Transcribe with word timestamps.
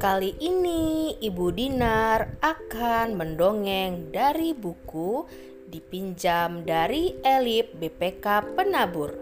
Kali 0.00 0.32
ini 0.40 1.12
Ibu 1.20 1.52
Dinar 1.52 2.40
akan 2.40 3.20
mendongeng 3.20 4.08
dari 4.08 4.56
buku 4.56 5.28
dipinjam 5.68 6.64
dari 6.64 7.20
Elip 7.20 7.76
BPK 7.76 8.56
Penabur. 8.56 9.12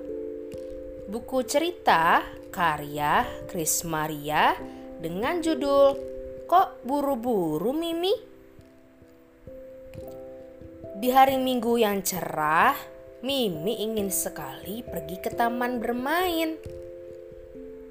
Buku 1.11 1.43
cerita 1.43 2.23
karya 2.55 3.27
Chris 3.51 3.83
Maria 3.83 4.55
dengan 5.03 5.43
judul 5.43 5.99
Kok 6.47 6.87
Buru-Buru 6.87 7.75
Mimi? 7.75 8.15
Di 10.95 11.11
hari 11.11 11.43
Minggu 11.43 11.75
yang 11.75 12.07
cerah, 12.07 12.79
Mimi 13.27 13.83
ingin 13.83 14.15
sekali 14.15 14.87
pergi 14.87 15.19
ke 15.19 15.35
taman 15.35 15.83
bermain 15.83 16.55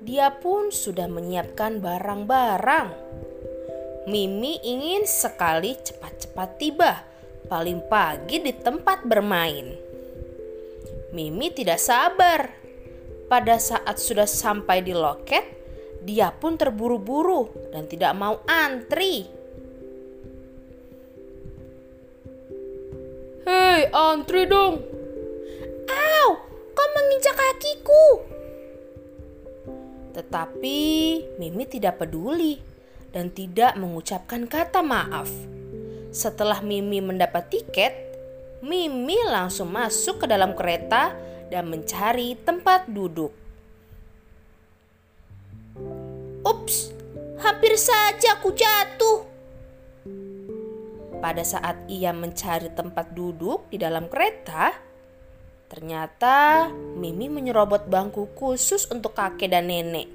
dia 0.07 0.31
pun 0.31 0.71
sudah 0.71 1.11
menyiapkan 1.11 1.83
barang-barang. 1.83 2.87
Mimi 4.07 4.55
ingin 4.63 5.03
sekali 5.03 5.75
cepat-cepat 5.75 6.49
tiba, 6.55 7.03
paling 7.51 7.83
pagi 7.91 8.39
di 8.39 8.55
tempat 8.55 9.03
bermain. 9.03 9.75
Mimi 11.11 11.51
tidak 11.51 11.83
sabar. 11.83 12.47
Pada 13.27 13.59
saat 13.59 13.99
sudah 13.99 14.23
sampai 14.23 14.79
di 14.79 14.95
loket, 14.95 15.43
dia 15.99 16.31
pun 16.31 16.55
terburu-buru 16.55 17.75
dan 17.75 17.83
tidak 17.91 18.15
mau 18.15 18.39
antri. 18.47 19.27
Hei, 23.43 23.91
antri 23.91 24.47
dong. 24.47 24.79
Au, 25.91 26.27
kau 26.71 26.87
menginjak 26.95 27.35
kakiku. 27.35 28.36
Tetapi 30.17 30.79
Mimi 31.37 31.69
tidak 31.69 32.01
peduli 32.01 32.57
dan 33.13 33.29
tidak 33.29 33.77
mengucapkan 33.77 34.49
kata 34.49 34.81
maaf. 34.81 35.29
Setelah 36.09 36.65
Mimi 36.65 36.97
mendapat 37.05 37.53
tiket, 37.53 37.93
Mimi 38.65 39.13
langsung 39.29 39.69
masuk 39.69 40.25
ke 40.25 40.25
dalam 40.25 40.57
kereta 40.57 41.13
dan 41.53 41.69
mencari 41.69 42.33
tempat 42.41 42.89
duduk. 42.89 43.29
Ups, 46.41 46.89
hampir 47.37 47.77
saja 47.77 48.41
aku 48.41 48.57
jatuh. 48.57 49.21
Pada 51.21 51.45
saat 51.45 51.77
ia 51.85 52.09
mencari 52.09 52.73
tempat 52.73 53.13
duduk 53.13 53.69
di 53.69 53.77
dalam 53.77 54.09
kereta, 54.09 54.73
Ternyata 55.67 56.71
Mimi 56.71 57.27
menyerobot 57.27 57.91
bangku 57.91 58.31
khusus 58.33 58.87
untuk 58.87 59.13
kakek 59.13 59.51
dan 59.51 59.67
nenek. 59.67 60.07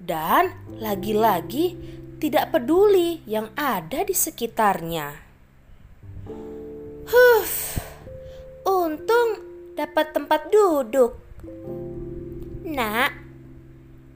Dan 0.00 0.54
lagi-lagi 0.78 1.74
tidak 2.22 2.54
peduli 2.54 3.20
yang 3.26 3.50
ada 3.58 4.06
di 4.06 4.14
sekitarnya. 4.14 5.12
Huh, 7.10 7.48
untung 8.64 9.28
dapat 9.74 10.14
tempat 10.14 10.46
duduk. 10.48 11.18
Nak, 12.70 13.10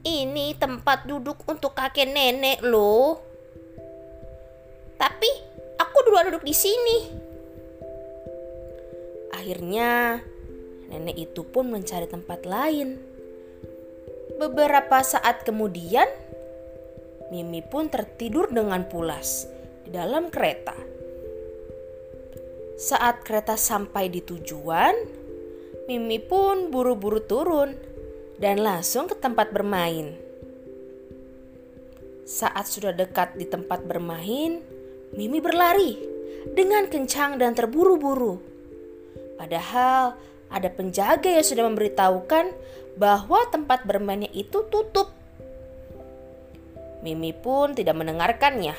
ini 0.07 0.55
tempat 0.55 1.03
duduk 1.03 1.43
untuk 1.49 1.75
kakek 1.75 2.07
nenek 2.07 2.63
loh. 2.63 3.19
Tapi 4.95 5.29
aku 5.75 5.97
duluan 6.07 6.31
duduk 6.31 6.47
di 6.47 6.55
sini. 6.55 6.97
Akhirnya 9.35 10.23
Nenek 10.89 11.17
itu 11.29 11.41
pun 11.45 11.71
mencari 11.73 12.05
tempat 12.05 12.45
lain. 12.45 13.01
Beberapa 14.35 15.01
saat 15.01 15.47
kemudian, 15.47 16.05
Mimi 17.33 17.65
pun 17.65 17.89
tertidur 17.89 18.53
dengan 18.53 18.85
pulas 18.85 19.49
di 19.81 19.89
dalam 19.89 20.29
kereta. 20.29 20.77
Saat 22.75 23.25
kereta 23.25 23.57
sampai 23.57 24.11
di 24.11 24.21
tujuan, 24.21 24.93
Mimi 25.89 26.21
pun 26.21 26.69
buru-buru 26.69 27.23
turun 27.23 27.73
dan 28.37 28.61
langsung 28.61 29.09
ke 29.09 29.15
tempat 29.17 29.55
bermain. 29.55 30.17
Saat 32.25 32.67
sudah 32.67 32.91
dekat 32.91 33.37
di 33.37 33.45
tempat 33.45 33.85
bermain, 33.85 34.61
Mimi 35.15 35.39
berlari 35.39 35.95
dengan 36.51 36.85
kencang 36.89 37.37
dan 37.37 37.55
terburu-buru. 37.55 38.37
Padahal 39.37 40.17
ada 40.49 40.69
penjaga 40.71 41.29
yang 41.29 41.45
sudah 41.45 41.63
memberitahukan 41.67 42.53
bahwa 42.95 43.39
tempat 43.51 43.83
bermainnya 43.83 44.31
itu 44.31 44.63
tutup. 44.71 45.11
Mimi 47.03 47.35
pun 47.35 47.77
tidak 47.77 47.95
mendengarkannya. 47.99 48.73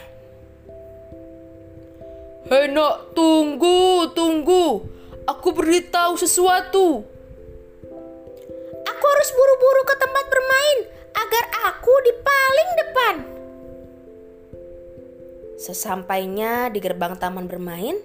Hei 2.47 2.71
nak, 2.71 3.15
tunggu, 3.15 4.11
tunggu. 4.15 4.87
Aku 5.27 5.51
beritahu 5.51 6.15
sesuatu. 6.15 7.03
Aku 8.87 9.05
harus 9.11 9.31
buru-buru 9.35 9.83
ke 9.83 9.95
tempat 9.99 10.25
bermain 10.31 10.79
agar 11.11 11.45
aku 11.71 11.95
di 12.07 12.13
paling 12.23 12.71
depan. 12.79 13.15
Sesampainya 15.59 16.71
di 16.71 16.79
gerbang 16.79 17.19
taman 17.19 17.51
bermain, 17.51 17.99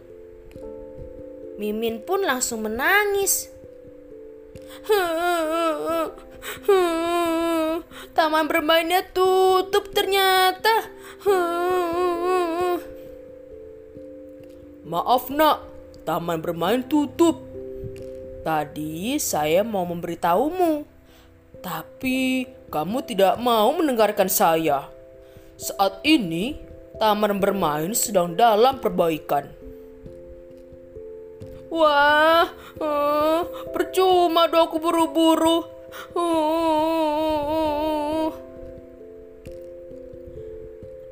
Mimin 1.59 2.03
pun 2.03 2.23
langsung 2.23 2.63
menangis. 2.63 3.51
Taman 8.11 8.45
bermainnya 8.49 9.05
tutup 9.11 9.91
ternyata. 9.93 10.89
Maaf 14.87 15.31
nak, 15.31 15.63
taman 16.03 16.43
bermain 16.43 16.83
tutup. 16.83 17.39
Tadi 18.41 19.21
saya 19.21 19.61
mau 19.61 19.85
memberitahumu, 19.85 20.83
tapi 21.61 22.49
kamu 22.73 23.05
tidak 23.05 23.37
mau 23.37 23.69
mendengarkan 23.69 24.27
saya. 24.27 24.89
Saat 25.61 26.01
ini, 26.01 26.57
taman 26.97 27.37
bermain 27.37 27.93
sedang 27.93 28.33
dalam 28.33 28.81
perbaikan. 28.81 29.60
Wah, 31.71 32.51
uh, 32.83 33.41
percuma 33.71 34.51
dong 34.51 34.67
aku 34.67 34.77
buru-buru. 34.83 35.63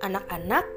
Anak-anak, 0.03 0.67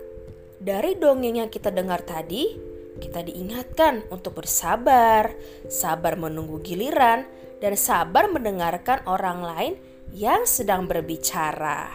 dari 0.62 0.94
dongeng 0.94 1.42
yang 1.42 1.50
kita 1.50 1.74
dengar 1.74 2.06
tadi, 2.06 2.54
kita 3.02 3.26
diingatkan 3.26 4.06
untuk 4.14 4.38
bersabar, 4.38 5.34
sabar 5.66 6.14
menunggu 6.14 6.62
giliran, 6.62 7.26
dan 7.58 7.74
sabar 7.74 8.30
mendengarkan 8.30 9.02
orang 9.10 9.42
lain 9.42 9.74
yang 10.14 10.46
sedang 10.46 10.86
berbicara. 10.86 11.90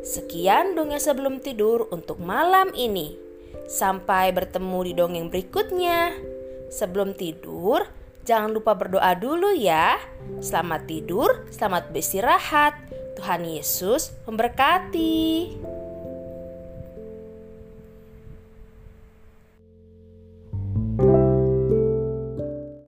Sekian 0.00 0.72
dongeng 0.72 1.02
sebelum 1.02 1.44
tidur 1.44 1.92
untuk 1.92 2.24
malam 2.24 2.72
ini. 2.72 3.20
Sampai 3.68 4.32
bertemu 4.32 4.78
di 4.80 4.92
dongeng 4.96 5.26
berikutnya. 5.28 6.35
Sebelum 6.68 7.14
tidur, 7.14 7.86
Jangan 8.26 8.50
lupa 8.50 8.74
berdoa 8.74 9.14
dulu 9.14 9.54
ya. 9.54 10.02
Selamat 10.42 10.90
tidur, 10.90 11.46
selamat 11.54 11.94
beristirahat. 11.94 12.74
Tuhan 13.14 13.46
Yesus 13.46 14.18
memberkati. 14.26 15.54